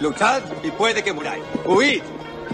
[0.00, 1.44] Luchad y puede que muráis.
[1.64, 2.02] Huid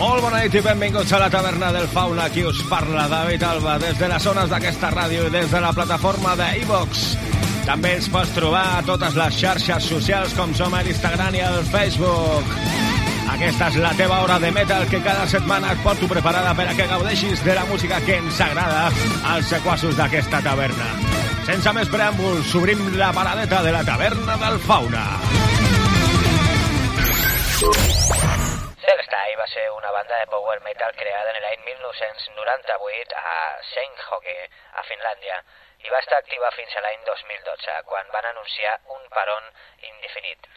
[0.00, 2.24] Molt bona nit i benvinguts a la taverna del Fauna.
[2.30, 5.74] Aquí us parla David Alba des de les zones d'aquesta ràdio i des de la
[5.76, 7.04] plataforma de iVox.
[7.68, 11.64] També ens pots trobar a totes les xarxes socials com som a l'Instagram i al
[11.68, 12.69] Facebook.
[13.30, 16.74] Aquesta és la teva hora de metal que cada setmana et porto preparada per a
[16.74, 18.88] que gaudeixis de la música que ens agrada
[19.32, 20.88] als sequassos d'aquesta taverna.
[21.46, 25.04] Sense més preàmbuls, obrim la paradeta de la taverna del Fauna.
[27.60, 33.38] Hellstyle va ser una banda de power metal creada en l'any 1998 a
[33.70, 34.38] Seinhoke,
[34.74, 35.38] a Finlàndia,
[35.86, 39.48] i va estar activa fins a l'any 2012, quan van anunciar un paron
[39.86, 40.50] indefinit.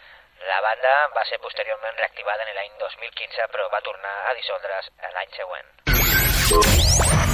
[0.47, 5.31] La banda va ser posteriorment reactivada en l'any 2015, però va tornar a dissoldre's l'any
[5.37, 7.32] següent.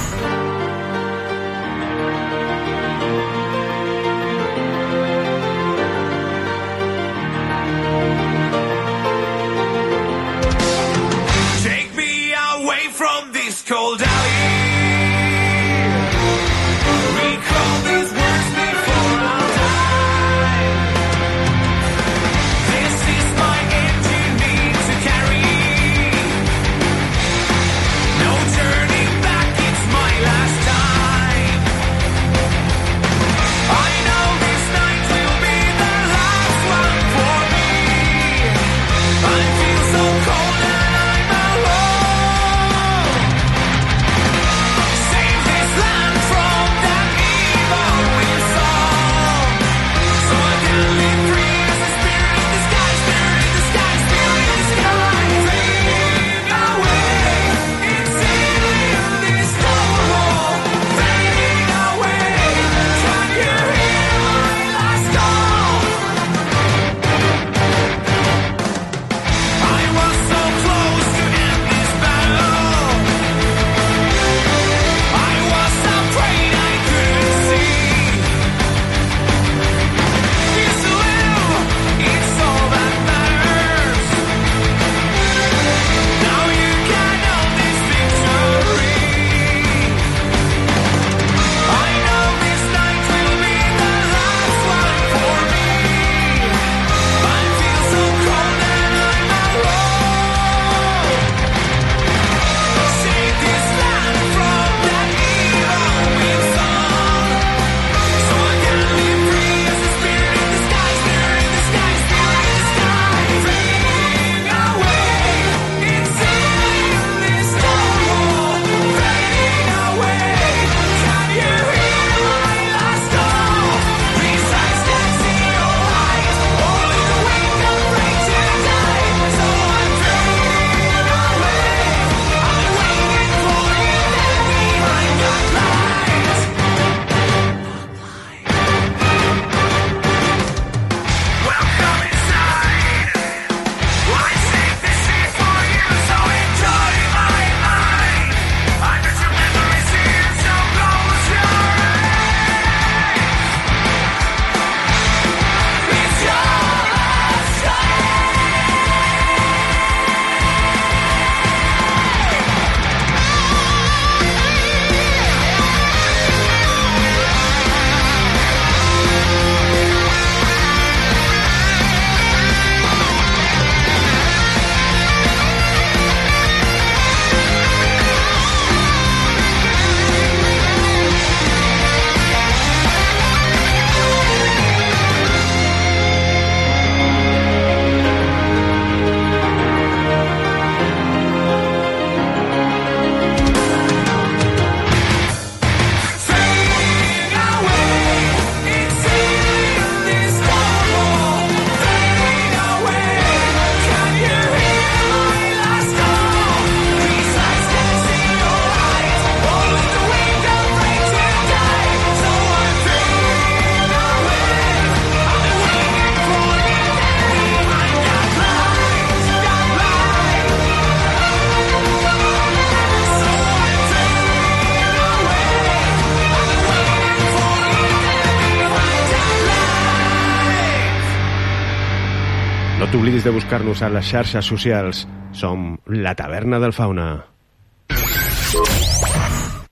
[233.20, 235.06] T'oblidis de buscar-nos a les xarxes socials.
[235.32, 237.26] Som la Taverna del Fauna.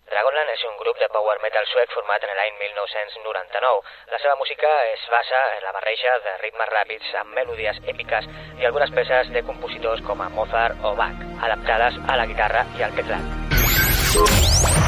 [0.09, 3.81] Dragonland és un grup de power metal suec format en l'any 1999.
[4.13, 8.29] La seva música es basa en la barreja de ritmes ràpids amb melodies èpiques
[8.61, 12.87] i algunes peces de compositors com a Mozart o Bach, adaptades a la guitarra i
[12.87, 14.88] al teclat.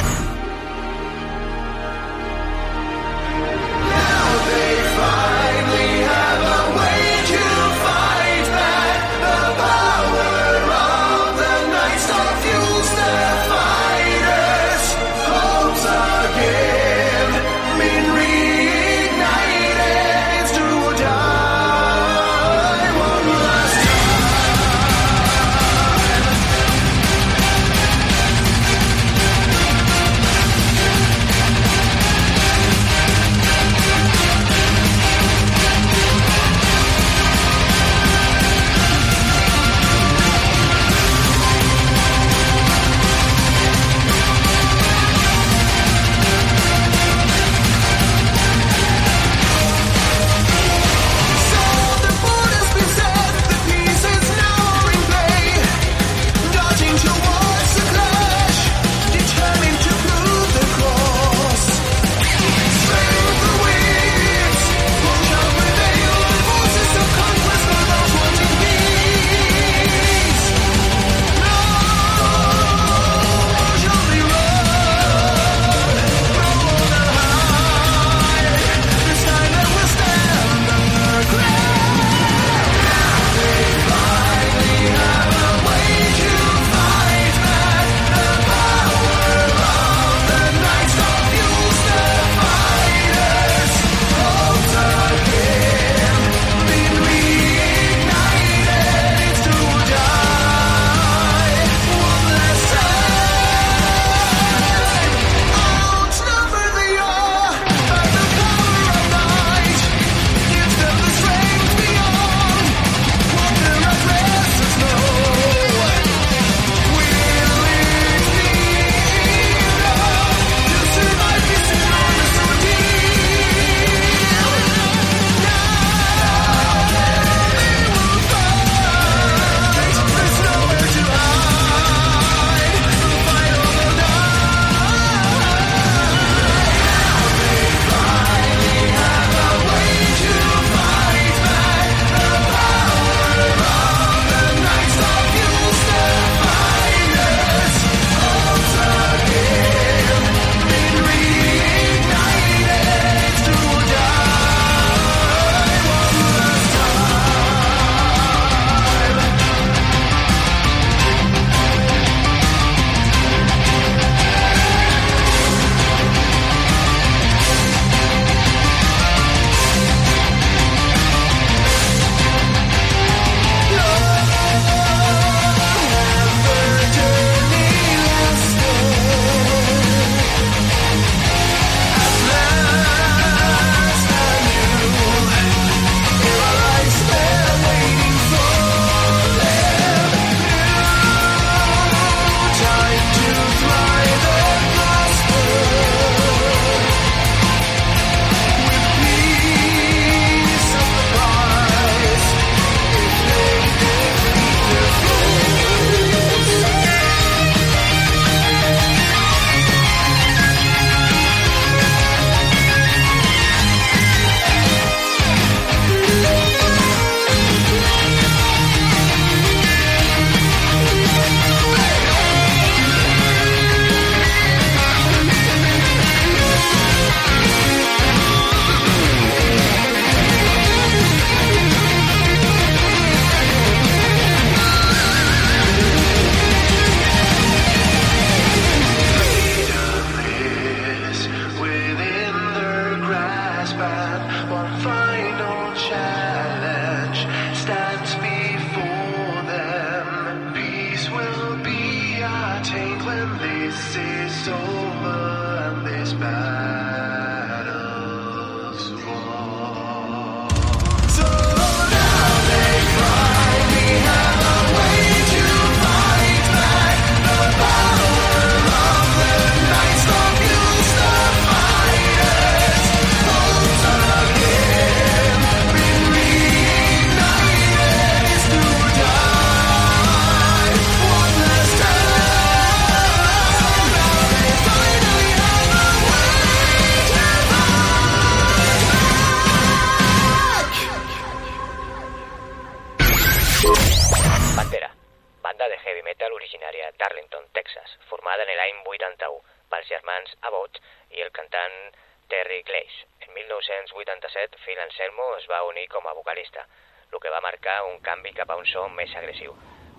[298.90, 300.80] 1981 pels germans Abbott
[301.14, 301.94] i el cantant
[302.28, 303.06] Terry Glaze.
[303.20, 306.66] En 1987, Phil Anselmo es va unir com a vocalista,
[307.12, 309.54] el que va marcar un canvi cap a un so més agressiu.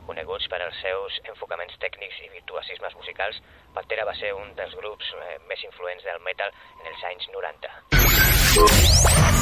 [0.08, 3.38] Coneguts per als seus enfocaments tècnics i virtuosismes musicals,
[3.76, 9.41] Pantera va ser un dels grups eh, més influents del metal en els anys 90.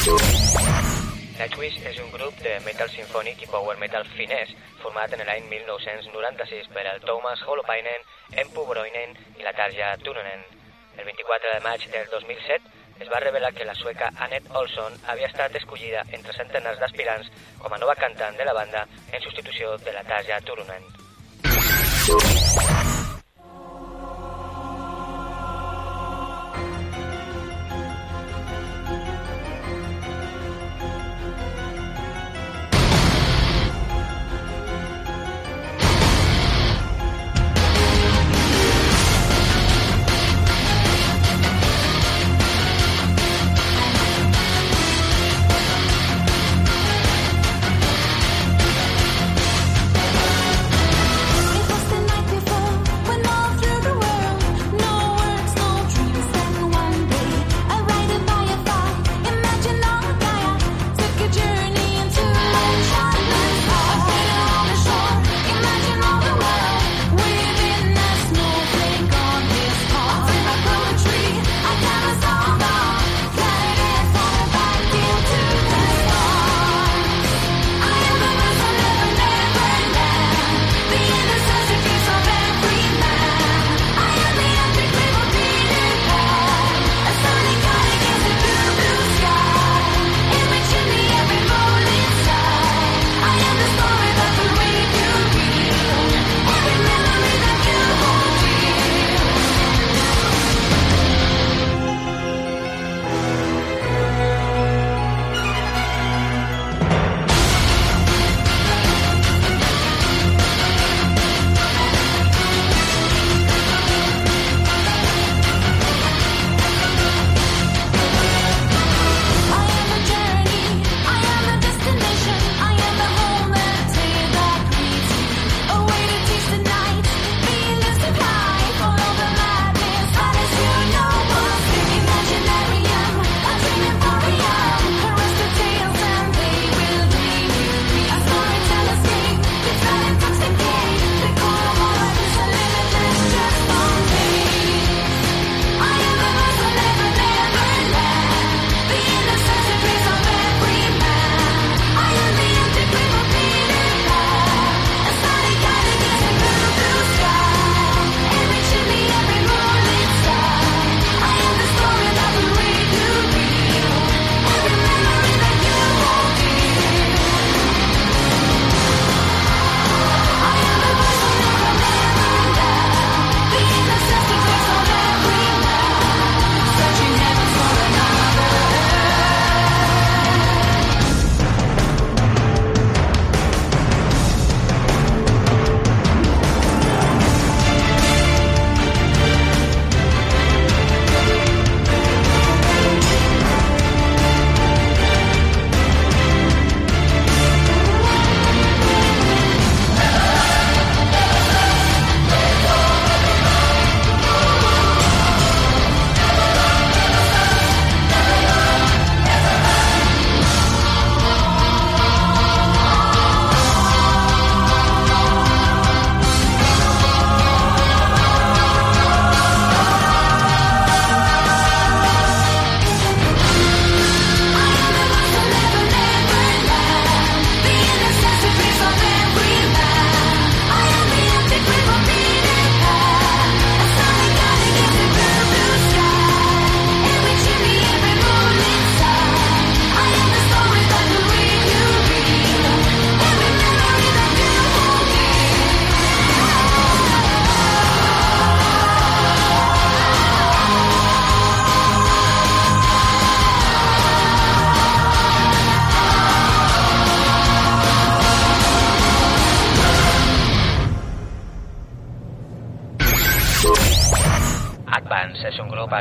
[0.00, 6.70] Nightwish és un grup de metal sinfònic i power metal finès format en l'any 1996
[6.72, 8.06] per el Thomas Holopainen,
[8.42, 10.40] Empu Broinen i la Tarja Tunonen.
[10.96, 15.28] El 24 de maig del 2007 es va revelar que la sueca Annette Olson havia
[15.28, 17.28] estat escollida entre centenars d'aspirants
[17.60, 20.88] com a nova cantant de la banda en substitució de la Tarja Turunen.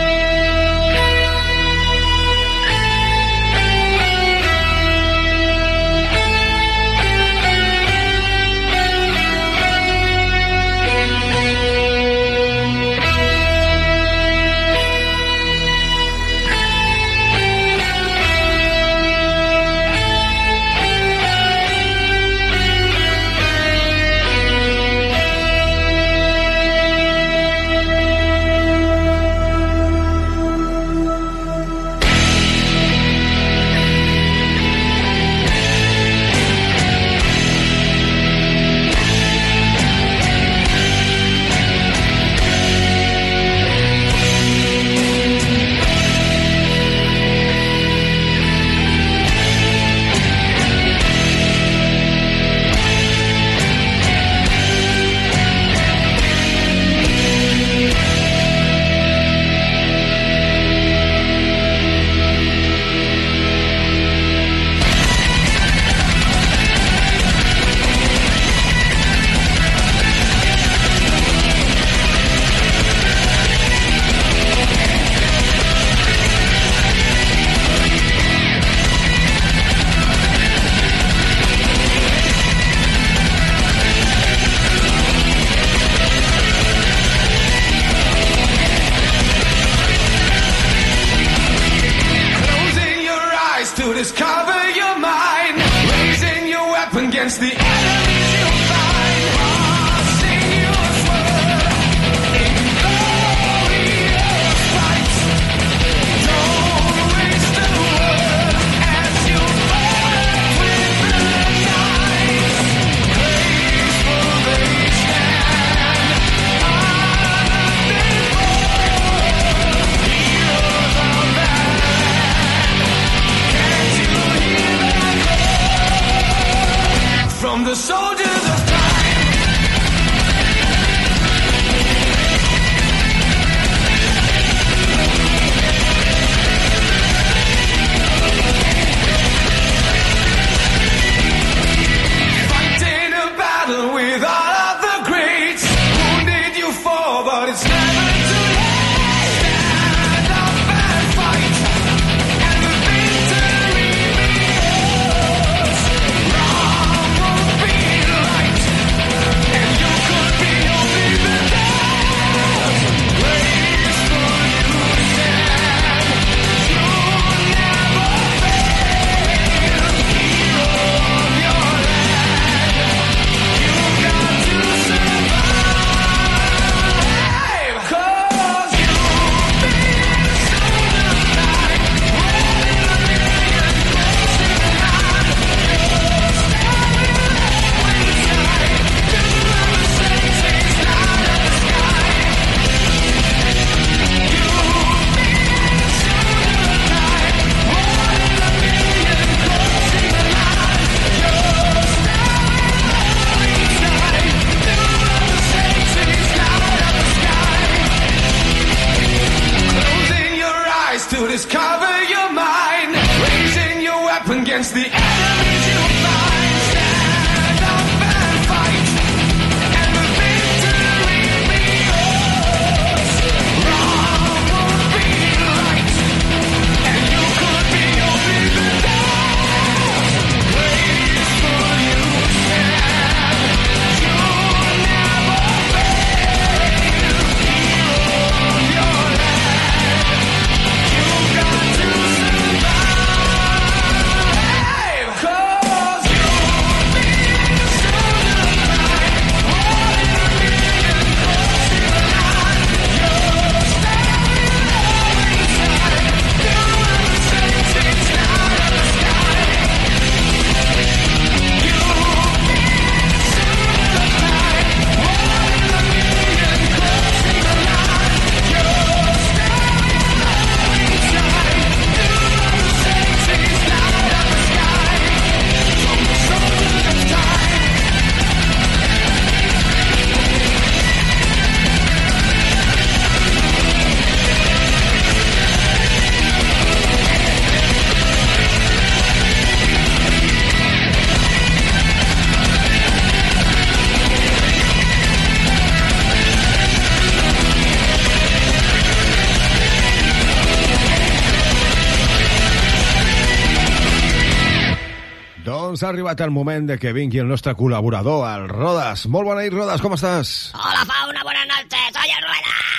[305.77, 309.03] Doncs ha arribat el moment de que vingui el nostre col·laborador, el Rodas.
[309.13, 310.33] Molt bona nit, Rodas, com estàs?
[310.57, 311.93] Hola, Fauna, buenas noches.
[311.93, 312.76] Soy el Rueda.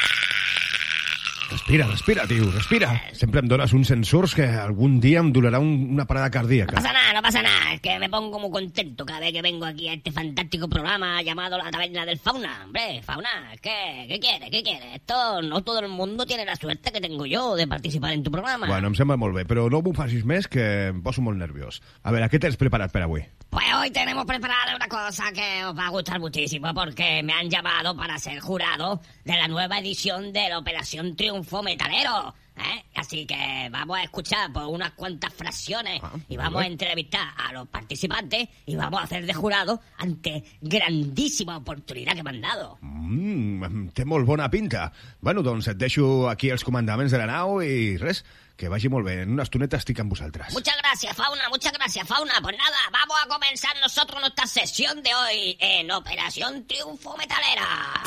[1.68, 3.02] Respira, respira, tio, respira.
[3.12, 6.78] Sempre em dones uns sensors que algun dia em donarà un, una parada No cardíaca.
[6.78, 7.74] pasa nada, no pasa nada.
[7.74, 11.22] Es que me pongo muy contento cada vez que vengo aquí a este fantástico programa
[11.24, 12.62] llamado La Taberna del Fauna.
[12.64, 14.50] Hombre, Fauna, ¿qué, qué quieres?
[14.50, 14.96] ¿Qué quieres?
[14.96, 18.32] Esto no todo el mundo tiene la suerte que tengo yo de participar en tu
[18.32, 18.66] programa.
[18.66, 21.82] Bueno, em sembla molt bé, però no m'ho facis més, que em poso molt nerviós.
[22.08, 23.26] A veure, què tens preparat per avui?
[23.50, 27.50] Pues hoy tenemos preparada una cosa que os va a gustar muchísimo porque me han
[27.50, 32.34] llamado para ser jurado de la nueva edición de la Operación Triunfo Metalero.
[32.58, 32.84] ¿eh?
[32.96, 37.54] Así que vamos a escuchar por unas cuantas fracciones Ah, y vamos a entrevistar a
[37.54, 42.78] los participantes y vamos a hacer de jurado ante grandísima oportunidad que me han dado.
[42.82, 44.92] Mm, té molt bona pinta.
[45.22, 48.24] Bueno, doncs et deixo aquí els comandaments de la nau i res,
[48.58, 49.22] que vagi molt bé.
[49.24, 50.54] En una estoneta estic amb vosaltres.
[50.54, 52.34] Muchas gracias, Fauna, muchas gracias, Fauna.
[52.42, 58.02] Pues nada, vamos a comenzar nosotros nuestra sesión de hoy en Operación Triunfo Metalera.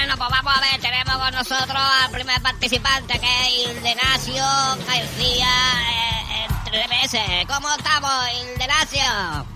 [0.00, 4.42] Bueno, pues vamos a ver, tenemos con nosotros al primer participante que es Ildenacio
[4.86, 5.46] García
[7.12, 7.44] eh.
[7.46, 8.10] ¿Cómo estamos,
[8.54, 9.46] Ildenacio?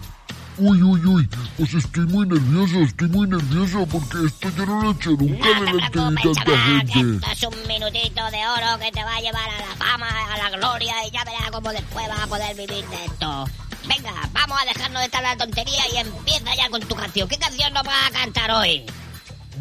[0.58, 4.90] Uy, uy, uy, pues estoy muy nervioso, estoy muy nervioso porque esto yo no lo
[4.90, 7.26] he hecho nunca No te delante de tanta chaval, que gente.
[7.26, 10.36] esto es un minutito de oro que te va a llevar a la fama, a
[10.36, 13.48] la gloria y ya verás cómo después vas a poder vivir de esto.
[13.88, 17.28] Venga, vamos a dejarnos de estar la tontería y empieza ya con tu canción.
[17.28, 18.84] ¿Qué canción nos vas a cantar hoy?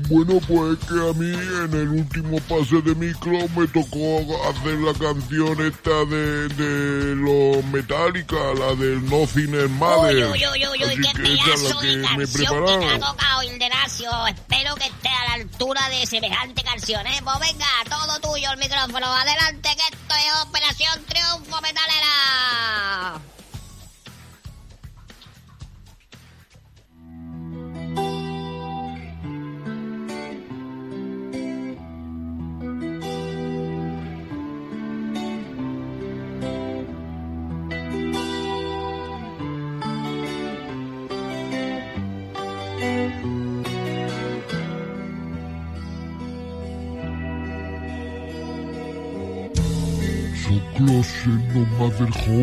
[0.09, 4.93] Bueno, pues que a mí en el último pase de micro me tocó hacer la
[4.93, 10.27] canción esta de, de los Metallica, la del Nothing is Matter.
[10.27, 14.27] Uy, uy, uy, uy, qué pedazo de canción que te ha tocado, Ilderacio.
[14.27, 17.21] Espero que esté a la altura de semejante canción, ¿eh?
[17.23, 19.05] Pues venga, todo tuyo el micrófono.
[19.05, 23.21] Adelante, que esto es Operación Triunfo Metalera.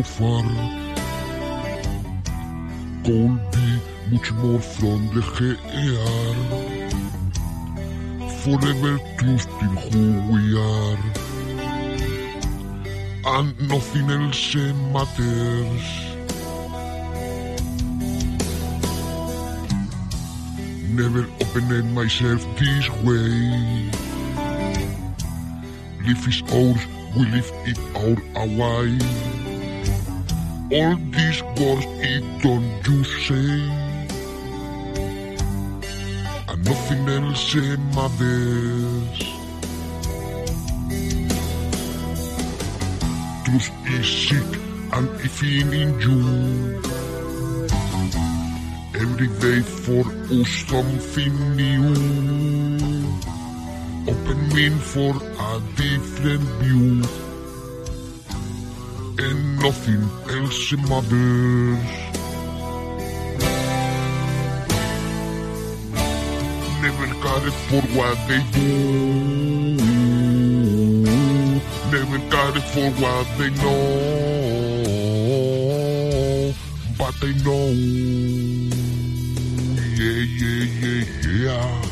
[0.03, 0.43] Far
[3.03, 3.79] Could be
[4.11, 5.59] much more from the heart
[8.41, 10.97] Forever trusting who we are.
[13.23, 14.55] And nothing else
[14.93, 15.87] matters.
[20.89, 23.91] Never opened myself this way.
[26.03, 28.97] Life is ours, we live it our away.
[30.77, 33.51] All these words, it don't you say.
[36.47, 37.55] And nothing else
[37.95, 39.17] matters.
[43.45, 44.51] Truth is sick
[44.93, 46.81] and if in you.
[49.03, 52.80] Every day for us something new
[54.07, 57.03] opening for a different view.
[59.23, 61.79] And nothing else matters.
[66.81, 67.07] Never
[67.47, 68.69] it for what they do.
[71.91, 72.19] Never
[72.57, 74.11] it for what they know.
[76.97, 77.67] But they know.
[79.97, 81.90] Yeah, yeah, yeah, yeah.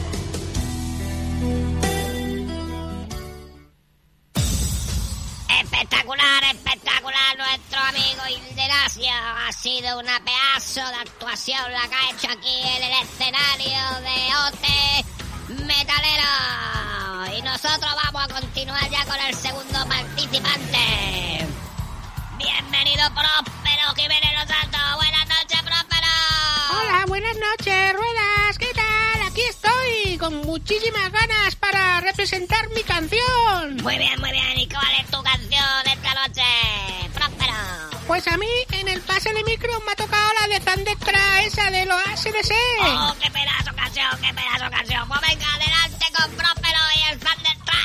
[7.89, 9.09] Amigo Ilderacio.
[9.11, 14.17] Ha sido una pedazo de actuación la que ha hecho aquí en el escenario de
[14.45, 14.65] OT
[15.65, 17.35] Metalero.
[17.35, 21.47] Y nosotros vamos a continuar ya con el segundo participante.
[22.37, 24.81] Bienvenido, Próspero Jiménez Los Santos.
[24.95, 26.07] Buenas noches, Próspero.
[26.71, 28.57] Hola, buenas noches, Ruedas.
[28.59, 29.27] ¿Qué tal?
[29.27, 33.77] Aquí estoy con muchísimas ganas para representar mi canción.
[33.81, 34.59] Muy bien, muy bien.
[34.59, 37.08] ¿Y cuál es tu canción esta noche?
[38.07, 41.69] Pues a mí en el pase de micro me ha tocado la de Zandectra, esa
[41.69, 42.51] de los ACDC.
[42.81, 45.07] ¡Oh, qué pedazo canción, qué pedazo canción!
[45.07, 47.75] Pues venga, adelante con Próspero y el Thunderstruck.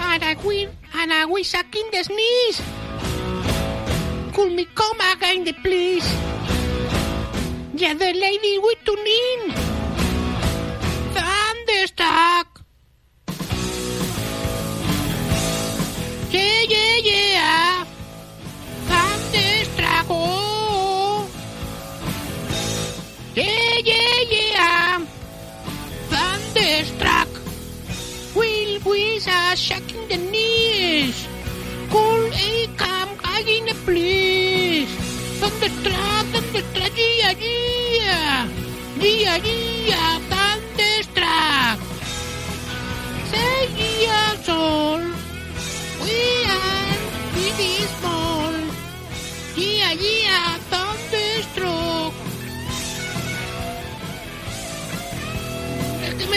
[0.00, 2.60] And I win, and I wish a king the sneeze.
[4.34, 6.06] Could me come again, the please?
[7.74, 9.71] Yeah, the lady with to in.
[11.82, 12.60] Thunderstruck.
[16.30, 17.84] Yeah, yeah, yeah.
[18.86, 20.06] Thunderstruck.
[20.08, 21.28] Oh.
[23.34, 25.06] Yeah, yeah, yeah.
[26.08, 27.28] Thunderstruck.
[28.36, 28.78] Will
[29.26, 31.26] are shaking the knees.
[31.90, 33.18] Cool a come
[33.48, 34.88] in a please.
[35.40, 38.48] Thunderstruck, thunderstruck, yeah, yeah.
[39.00, 40.18] Yeah, yeah,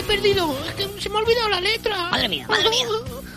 [0.06, 1.98] perdido, es que se me ha olvidado la letra.
[2.10, 2.88] Madre mía, madre mía.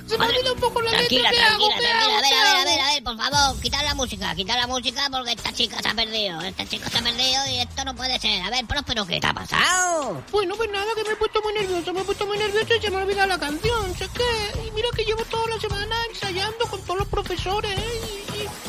[0.06, 1.46] Se me ha olvidado un poco la Tranquila, letra.
[1.46, 1.68] ¿qué hago?
[1.68, 2.08] tranquila, ¿Qué tranquila.
[2.08, 2.20] A hago?
[2.22, 2.70] ver, ¿Qué a ver, a hago?
[2.70, 5.88] ver, a ver, por favor, quitad la música, quitad la música porque esta chica se
[5.88, 6.40] ha perdido.
[6.40, 8.42] Esta chica se ha perdido y esto no puede ser.
[8.42, 10.22] A ver, Próspero, ¿qué te ha pasado?
[10.30, 12.80] Bueno, pues nada, que me he puesto muy nervioso, me he puesto muy nervioso y
[12.80, 13.94] se me ha olvidado la canción.
[13.98, 18.17] Sé que, y mira que llevo toda la semana ensayando con todos los profesores, ¿eh?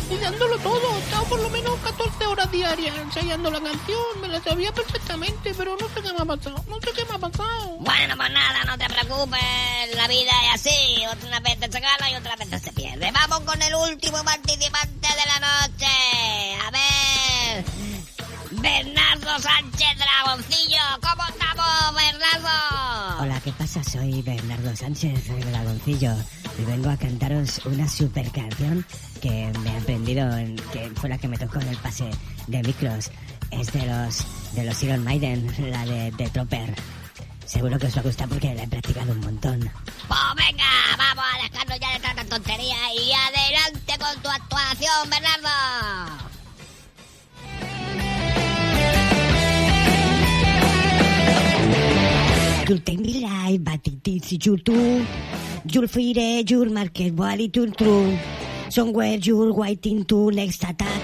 [0.10, 0.96] Y, ensayándolo todo.
[0.96, 4.22] He estado por lo menos 14 horas diarias ensayando la canción.
[4.22, 6.64] Me la sabía perfectamente, pero no sé qué me ha pasado.
[6.68, 7.78] No sé qué me ha pasado.
[7.80, 9.96] Bueno, pues nada, no te preocupes.
[9.96, 11.06] La vida es así.
[11.12, 13.12] Otras veces se gana y otras veces se pierde.
[13.12, 16.56] Vamos con el último participante de la noche.
[16.66, 17.66] A ver.
[18.52, 20.80] Bernardo Sánchez Dragoncillo.
[21.02, 23.22] ¿Cómo estamos, Bernardo?
[23.22, 23.84] Hola, ¿qué pasa?
[23.84, 26.16] Soy Bernardo Sánchez, el Dragoncillo,
[26.62, 28.86] y vengo a cantaros una super canción
[29.22, 32.10] que me he aprendido, en- que fue la que me tocó en el pase
[32.48, 33.12] de micros.
[33.52, 36.76] Es de los, de los Iron Maiden, la de, de Tropper.
[37.46, 39.60] Seguro que os va a gustar porque la he practicado un montón.
[39.60, 40.66] Pues venga,
[40.98, 46.30] vamos a dejarnos ya de tanta tontería y adelante con tu actuación, Bernardo.
[52.70, 55.04] Jul Tenbilay, Batititsi Jultu,
[55.66, 58.16] Jul Fire, Jul Marquez Boali true.
[58.70, 61.02] Somewhere Jul Waiting to Next Attack,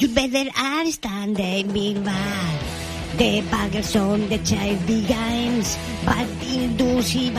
[0.00, 7.34] You Better Understand the Milbar, The Buggers on the Child Begins, But Indusi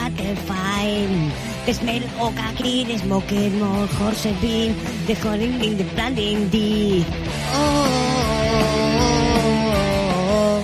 [0.46, 1.32] fine.
[1.66, 7.04] The Smell Oka Green, The Smoking More Horse Beam, The Holding in the Planting D.
[7.50, 8.09] Oh.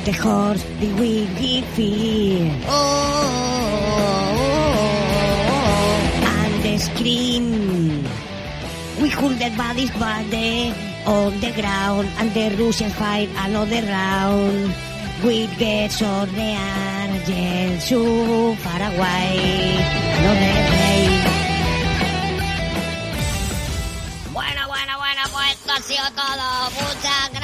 [0.06, 0.86] The horse, the
[1.40, 2.46] give fear.
[2.68, 3.18] Oh,
[6.22, 8.06] and the scream.
[9.02, 10.72] We hold the bodies body
[11.06, 14.72] on the ground, and the Russians fight another round.
[15.24, 19.82] We get so real, yet so far away.
[20.18, 21.02] Another day.
[24.32, 26.70] Bueno, bueno, bueno, pues esto ha sido todo.
[26.78, 27.35] Muchas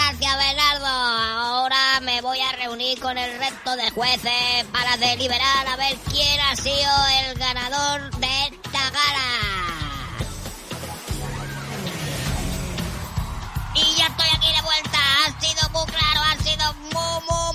[2.03, 6.57] me voy a reunir con el resto de jueces para deliberar a ver quién ha
[6.57, 6.91] sido
[7.21, 10.23] el ganador de esta gala.
[13.75, 14.99] Y ya estoy aquí de vuelta.
[15.25, 17.52] Ha sido muy claro, ha sido muy, muy,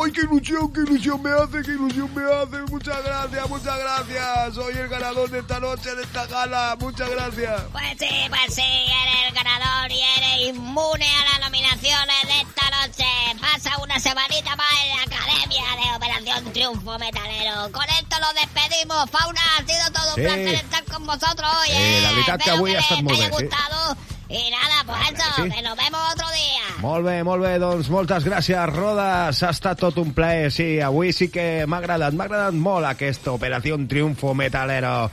[0.00, 2.58] ¡Ay, qué ilusión, qué ilusión me hace, qué ilusión me hace!
[2.70, 4.54] Muchas gracias, muchas gracias.
[4.54, 6.76] Soy el ganador de esta noche, de esta gala.
[6.78, 7.62] Muchas gracias.
[7.72, 12.70] Pues sí, pues sí, eres el ganador y eres inmune a las nominaciones de esta
[12.70, 13.04] noche.
[13.40, 17.72] Pasa una semanita más en la Academia de Operación Triunfo Metalero.
[17.72, 19.10] Con esto lo despedimos.
[19.10, 20.22] Fauna, ha sido todo un Sí.
[20.22, 21.68] placer estar con vosotros hoy.
[21.68, 22.00] Sí, eh.
[22.02, 23.24] la veritat que Espero avui ha estat molt sí.
[24.28, 25.50] Y nada, pues eso, sí.
[25.50, 26.62] que nos vemos otro día.
[26.82, 29.40] Molt bé, molt bé, doncs moltes gràcies, Rodes.
[29.42, 30.76] Ha estat tot un plaer, sí.
[30.84, 35.08] Avui sí que m'ha agradat, m'ha agradat molt aquesta Operació Triunfo Metalero.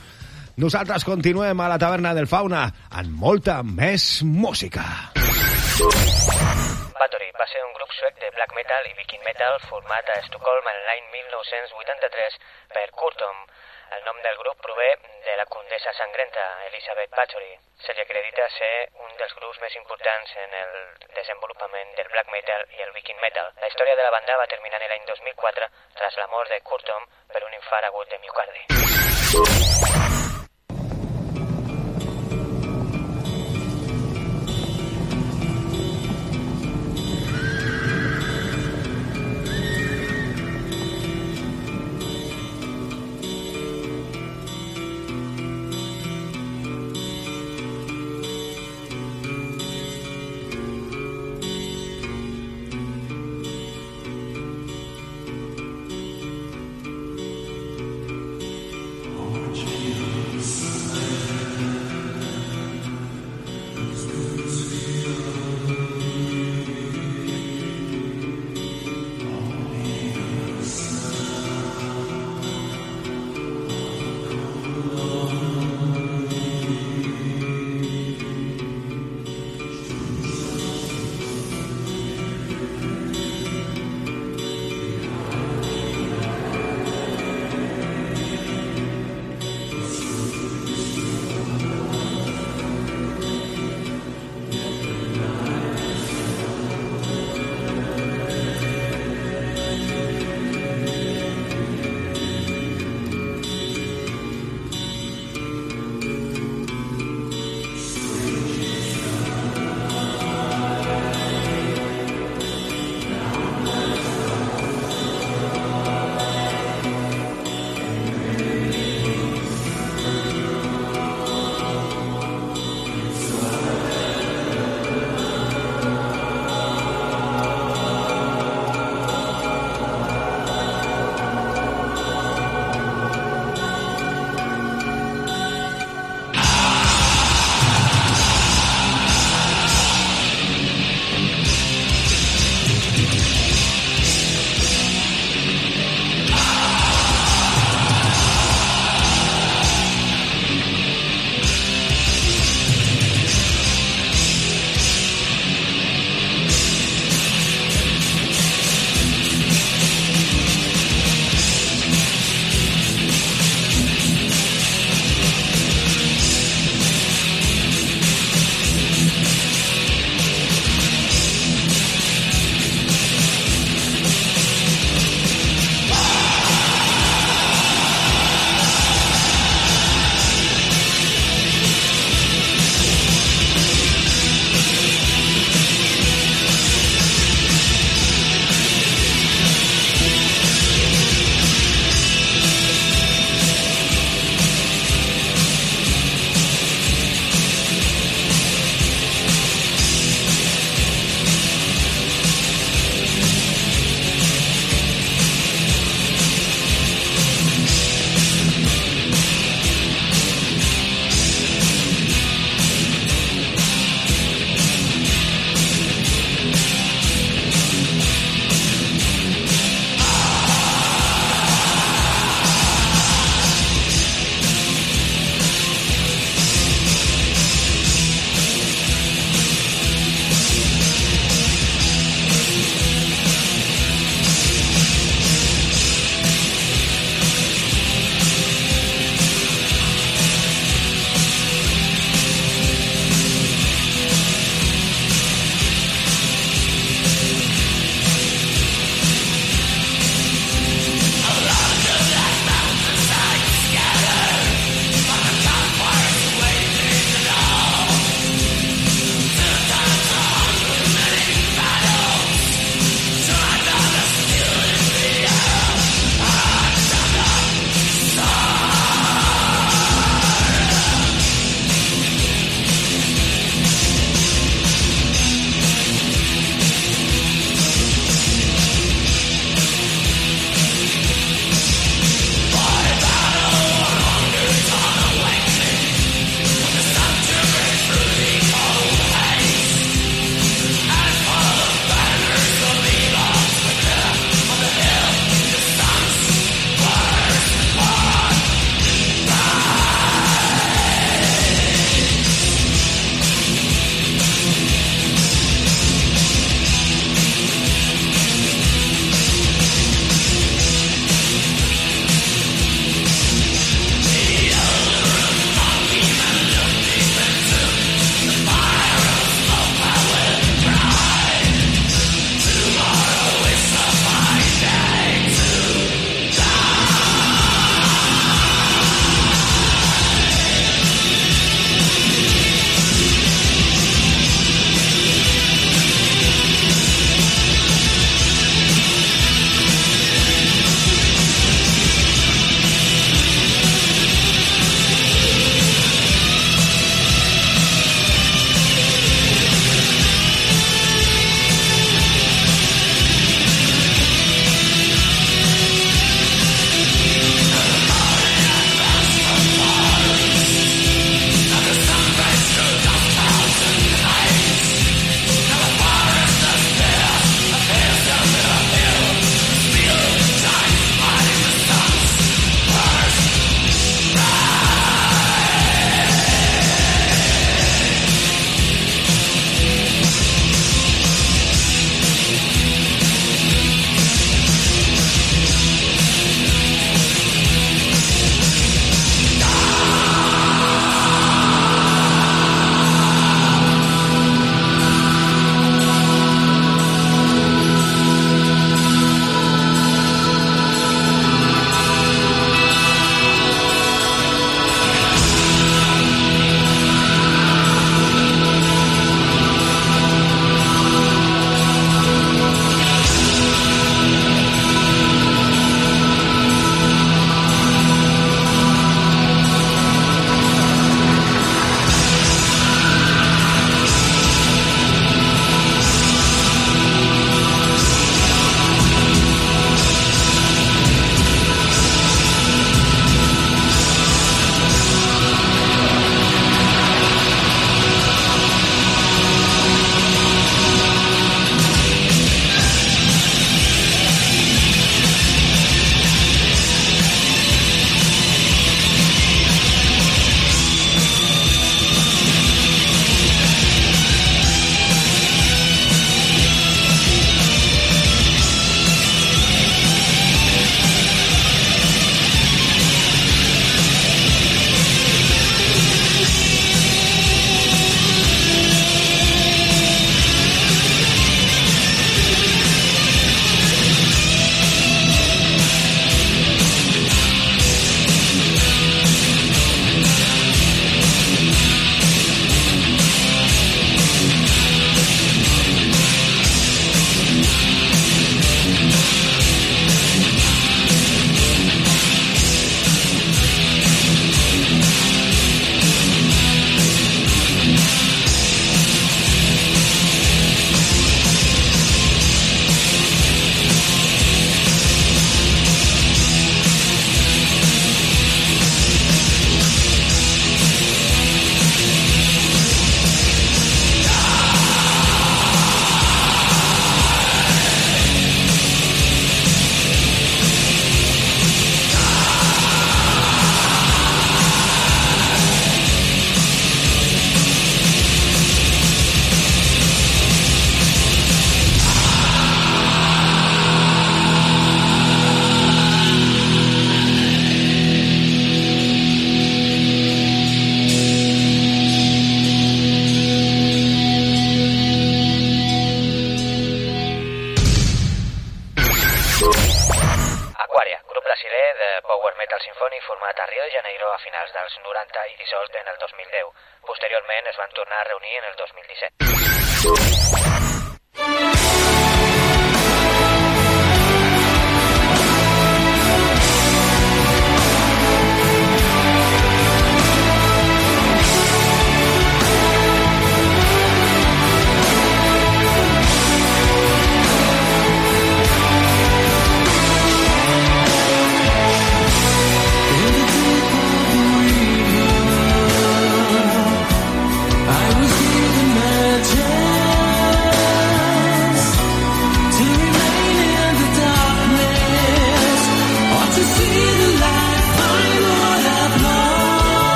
[0.60, 4.84] Nosaltres continuem a la taverna del Fauna amb molta més música.
[5.16, 10.72] Bathory va ser un grup suec de black metal i viking metal format a Estocolm
[10.72, 12.40] en l'any 1983
[12.76, 13.48] per Kurtom.
[13.92, 17.54] El nom del grup prové de la condessa sangrenta Elizabeth Bathory.
[17.86, 20.74] Se li acredita ser un dels grups més importants en el
[21.14, 23.52] desenvolupament del black metal i el viking metal.
[23.62, 25.70] La història de la banda va terminar en l'any 2004
[26.02, 30.15] tras la mort de Kurtom per un infart agut de miocardi.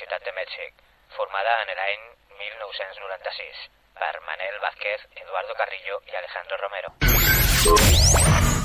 [0.00, 0.72] la de Mèxic,
[1.16, 2.06] formada en l'any
[2.38, 3.68] 1996
[4.00, 8.61] per Manel Vázquez, Eduardo Carrillo i Alejandro Romero.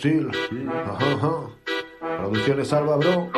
[0.00, 0.30] Steel.
[0.86, 1.50] Ajá, ajá.
[2.20, 3.30] Producciones Alba, bro.